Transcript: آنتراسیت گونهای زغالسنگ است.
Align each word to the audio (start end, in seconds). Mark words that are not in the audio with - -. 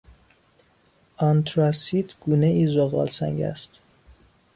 آنتراسیت 1.17 2.15
گونهای 2.19 2.67
زغالسنگ 2.67 3.41
است. 3.41 3.69